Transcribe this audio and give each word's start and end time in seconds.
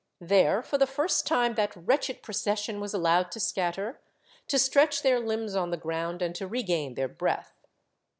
There 0.19 0.63
for 0.63 0.79
the 0.79 0.87
first 0.87 1.27
time 1.27 1.53
that 1.53 1.75
wretched 1.75 2.23
procession 2.23 2.79
was 2.79 2.91
allowed 2.91 3.31
to 3.33 3.39
scatter, 3.39 4.01
to 4.47 4.57
stretch 4.57 5.03
their 5.03 5.19
limbs 5.19 5.55
on 5.55 5.69
the 5.69 5.77
ground, 5.77 6.23
and 6.23 6.33
to 6.33 6.47
regain 6.47 6.95
their 6.95 7.07
breath. 7.07 7.53